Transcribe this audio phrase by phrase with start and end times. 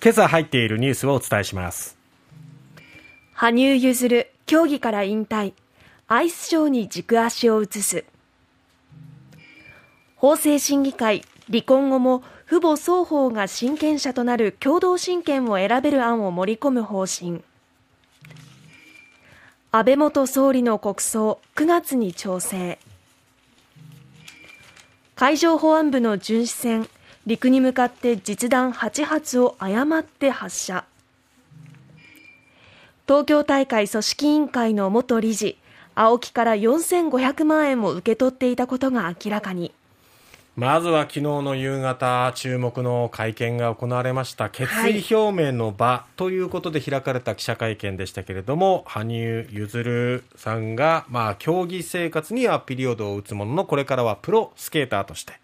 [0.00, 1.98] 今朝入っているニュースをお伝えします。
[3.32, 5.54] 羽生結弦競技から引退。
[6.06, 8.04] アイスショーに軸足を移す。
[10.16, 17.42] 法制審議会離婚後も父母双方が親権者となる共同親権を選べる案を盛り込む方針。
[19.70, 22.78] 安倍元総理の国葬9月に調整。
[25.16, 26.88] 海上保安部の巡視船
[27.28, 30.86] 陸に向かって実弾8発を誤って発射。
[33.06, 35.58] 東京大会組織委員会の元理事
[35.94, 39.74] 青木から4500万円を受け取っていたことが明らかに。
[40.56, 55.34] まずは昨日の夕方、注目の会見が行われました、決意表明の場ということで開かれた記者会見でしたけれども、羽生結弦さんが、まあ、競技生活にはピリオドを打つものの、これからはプロスケーターとして、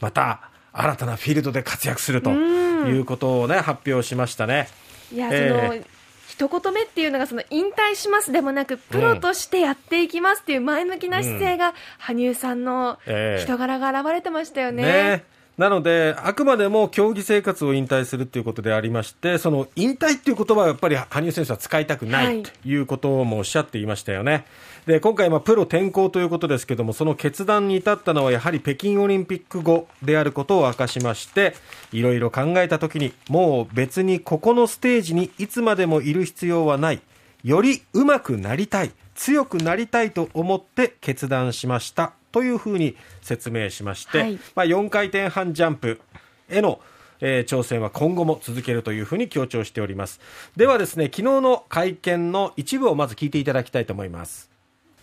[0.00, 4.68] また、新たなフィールドで活躍するということをね、発表しましたね。
[5.12, 5.84] いや、えー、その
[6.28, 12.98] 一言目っていうのがその引退しますでもなくプロとしてやっていきますっていう前向きな姿勢が羽生さんの
[13.38, 14.82] 人柄が現れてましたよね。
[14.84, 24.44] えーねなので、あくまでも競技生活を引退するということでありまして、その引退っていう言葉はやっぱり羽生選手は使いたくないということもおっしゃっていましたよね。
[24.84, 31.54] で、今回、まあ、プロ転向ということですけども、その決断に至ったのはやはり北京オリンピック後であることを明かしまして、
[31.90, 37.00] いろいろ考えたときに、もう別にここのステージにいつまでもいる必要はない。
[37.44, 38.92] より上手くなりたい。
[39.16, 46.02] 強くなりたいと思って決断しましたというふうに説明しまして、はい、まあ、4回転半ジャンプ
[46.50, 46.80] への
[47.18, 50.20] えー、挑戦は今後も続けるというふうに強調しております。
[50.54, 54.50] ではですね昨日の会見の一部をまず聞いていただきたいと思います。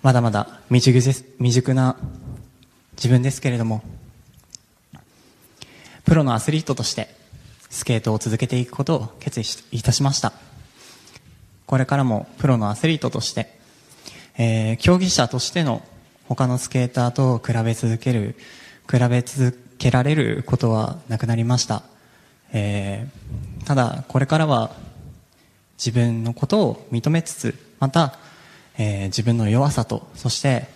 [0.03, 1.25] まだまだ未熟です。
[1.39, 1.97] 未熟な
[2.97, 3.81] 自分ですけれども
[6.05, 7.07] プロのアスリートとして
[7.71, 10.33] スケートを続けていくことを決意いたしました。
[11.65, 13.57] これからもプロのアスリートとして、
[14.37, 15.81] えー、競技者としての
[16.35, 18.35] 他のスケーターと比べ続ける、
[18.91, 21.83] 比べ続けられることはなくなりました。
[22.51, 24.71] えー、ただ、これからは
[25.77, 28.17] 自分のことを認めつつ、また、
[28.77, 30.67] えー、自分の弱さと、そして、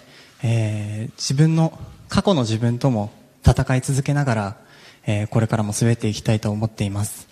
[0.43, 1.77] えー、自分の、
[2.09, 3.11] 過去の自分とも
[3.45, 4.57] 戦い続けながら、
[5.05, 7.26] えー、これからも滑っていきたいと思っています。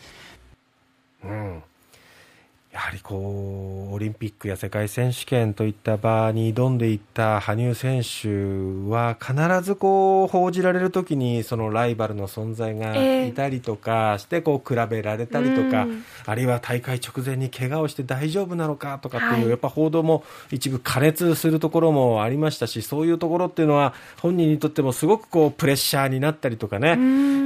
[2.75, 12.93] うんやはりこうオリンピックや世界選手権といった場に挑んでいった羽生選手は必ずこう報じられるときにそのライバルの存在が
[13.23, 15.87] いたりとかしてこう比べられたりとか、
[16.25, 26.95] あるいは大会直前に怪我をして大丈夫なのかとかっていう、やっぱ報道も一部過熱するところもありましたしそういうところっていうのは本人にとってもすごくこうプレッシャーになったりとかね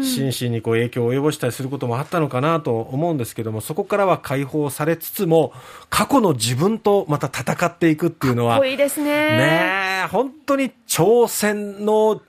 [0.04, 5.54] 心身にこう影響を及ぼしたりすることもあったのかなと思うんですけどもそこからは解放されつつつも、
[5.90, 9.38] 過去の自分とまた戦っていくっていうのは、かっこいいですね。
[9.38, 12.22] ね本当に挑戦の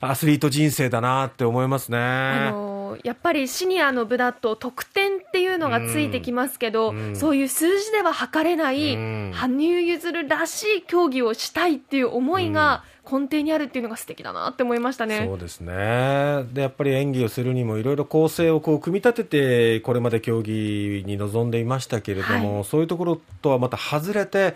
[0.00, 1.98] アスリート人生だなって思いますね。
[1.98, 5.01] あのやっぱりシニアの部だと得点
[5.32, 15.24] っていうのがついてきますけど、うん、そういう数字では測れない、うん、羽生結弦らしい競技をしたいっていう思いが、根底にあるっていうのが素敵だなって思いましたね。
[15.26, 16.44] そうですね。
[16.52, 24.54] で、やっぱり演技をするにもいろいろ構成をこう組み立てて、これまで競技に臨んでいましたけれども、はい、そういうところとはまた外れて、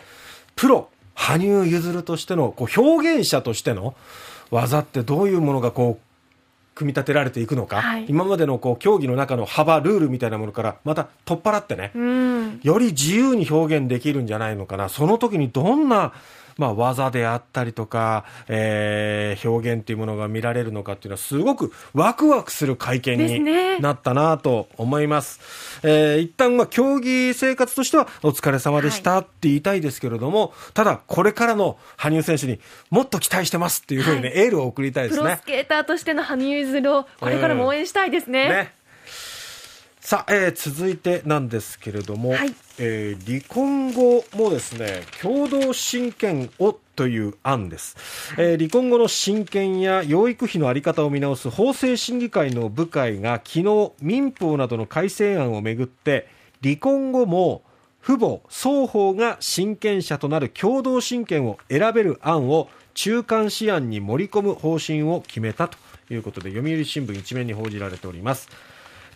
[0.57, 3.95] プロ、羽生結弦としての、こう表現者としての
[4.51, 6.06] 技ってどういうものがこう、
[6.77, 11.91] 組み立てられていくのか、はい、今までのこう競技の中の幅、ルールみたいなものからまた取っ払ってね、
[12.63, 16.13] より自由に表現できるんじゃないのかな、その時にどんな
[16.56, 25.41] まあ、技であったりとか、えー、表現というものが見られるのかっていうのはすごくワクワクする会見になったなと思います。
[25.81, 35.22] すね、えー、一旦まあ競技生活としてはお疲れ様でしたって言いたいですけれども、はい、ただこれからの羽生選手にもっと期待してますっていうふうにね、はい、エールを送りたいですね。
[35.22, 38.43] プロスケーターとしての羽生結弦をこれからも応援したいですね。
[38.45, 38.72] うん、ね
[40.06, 47.97] さあ、えー、続いてなんですけれども、はい、えー、離婚後もですね共同親権をという案です、
[48.39, 56.28] えー、離婚後の親権や養育費の在り方を見直す法制審議会の部会が昨日民法などの改正案をめぐって
[56.63, 57.63] 離婚後も
[58.01, 65.77] 父母双方が親権者となる共同親権を選べる案を中間試案に盛り込む方針を決めたと
[66.10, 68.48] いうことで読売新聞一面に報じられております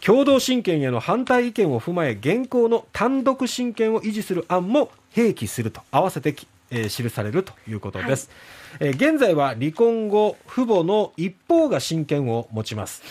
[0.01, 6.35] 共同親権への反対意見を踏まえ現行の単独親権を維持する案も併記すると合わせて、
[6.71, 8.31] えー、記されるということです、
[8.79, 13.03] はい、えー、現在は離婚後父母の一方が親権を持ちます。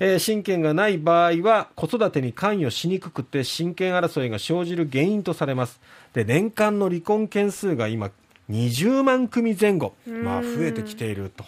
[0.00, 5.80] えー親権がない場合は子育てに関与しにくくて親権争いが生じる原因とされます。
[6.14, 8.10] で年間の離婚件数が今
[8.50, 11.44] 20万組前後、まあ、増えてきていると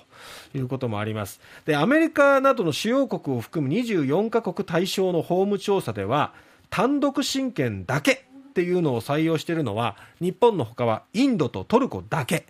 [0.56, 1.40] いうこともあります。
[1.64, 6.32] でアメリカなどの主要国を含む24カ国対象の法務調査では
[6.70, 12.46] 単独親権だけっていうのを採用しているのは日本のほかはインドとトルコだけ。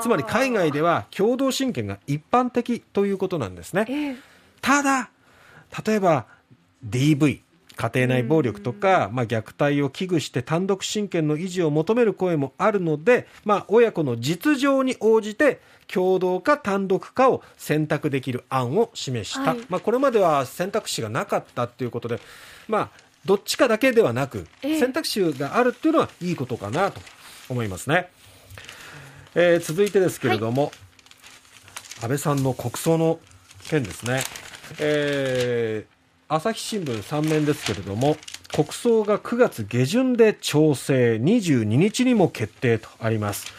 [0.00, 3.86] つまり海外では共同親権が一般的ということなんですね。
[3.88, 4.16] ええ。
[4.60, 5.10] ただ
[5.86, 6.26] 例えば
[6.86, 7.40] DV
[7.80, 19.60] 家庭内暴力とか、まあ、虐待を危惧して単独親権の維持を求める声もあるので、まあ、親子の実情に応じて共同か単独かを選択できる案を示した、はい。
[19.70, 22.20] まあ、これまでは選択肢がなかったということで、
[22.68, 22.90] まあ、
[23.24, 24.78] どっちかだけではなくええ。
[24.78, 27.00] 選択肢があるっていうのはいいことかなと
[27.48, 28.10] 思いますね。
[29.34, 30.70] えー続いてですけれども、
[32.02, 33.20] 安倍さんの国葬の
[33.70, 34.22] 件ですね、
[34.80, 35.99] えー
[36.32, 38.16] 朝日新聞3面ですけれども
[38.54, 43.52] 国葬が9月下旬で調整22日にも決定とあります、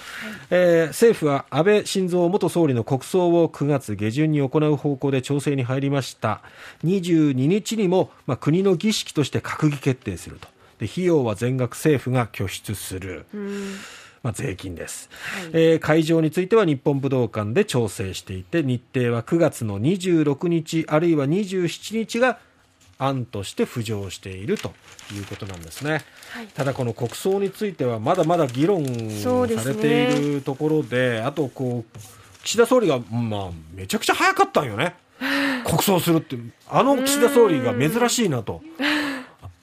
[0.50, 6.42] えー政府は安倍晋三元総理の国葬を9月下旬に行う方向で調整に入りました。
[6.86, 10.48] 22日にも、まあ、国の儀式として閣議決定すると。
[10.80, 13.26] で費用は全額政府が拠出する、
[14.24, 15.10] まあ、税金です、
[15.52, 22.40] えー会場については日本武道館で調整していて日程は9月の26日あるいは27日が
[23.04, 24.72] 案として浮上していると
[25.14, 26.48] いうことなんですね、はい。
[26.48, 32.00] ただこの国葬についてはまだまだ議論されているところであとこう
[32.44, 34.96] 岸田総理が、まあ、めちゃくちゃ早かったんよね。
[35.66, 36.38] 国葬するって
[36.70, 38.62] あの岸田総理が珍しいなと。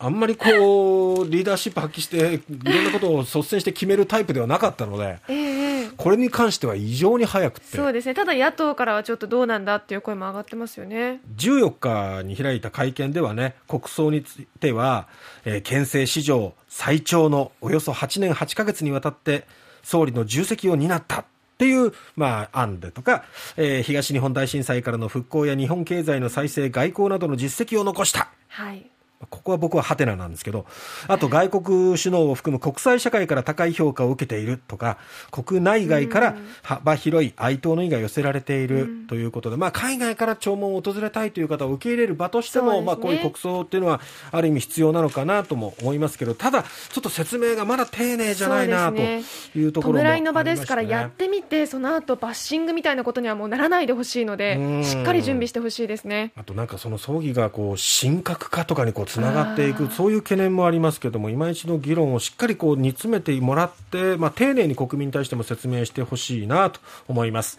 [0.00, 2.40] あんまりこうリーダーシップ発揮してい
[2.72, 7.76] ろんなことを率先して決めるタイプではなかったのでええええこれに関しては異常に早くて。
[7.76, 8.14] そうですね。
[8.14, 11.20] ただ野党からはちょっとどうなんだっていう声も上がってますよね。
[11.36, 15.08] 14日に開いた会見ではね国葬については、
[15.44, 19.44] えー憲政史上最長のおよそ8年8ヶ月にわたって
[19.82, 21.24] 総理の重責を担ったっ
[21.58, 23.24] ていう、まあ、案でとか、
[23.56, 28.30] えー東日本大震災からの復興や日本経済の再生外交などの実績を残した。
[28.46, 28.88] はい
[29.30, 30.64] ここは僕はハテナなんですけど、
[31.08, 34.98] あと外国首脳を含む国際社会から高い評価を受けているとか、
[35.30, 42.80] 国内外から幅広い哀悼の意が寄せられているということで、まあ海外から弔問を訪れたいという方を受け入れる場としても、ね。
[42.82, 44.00] まあこういう国葬っていうのは
[44.30, 54.84] ある意味必要なのかなとも思いますけど、ただちょっと説明がまだ丁寧じゃないなというところもあ弔いの場ですからやってみてその後バッシングみたいなことにはもうならないでほしいのでうん。
[54.84, 56.32] しっかり準備してほしいですね。
[56.36, 67.58] あとなんかその葬儀がこう神格化とかにこうつながっていくそういう懸念もありますけども今一度議論をしっかりこう煮詰めてもらって、まあ、丁寧に国民に対しても説明してほしいなと思います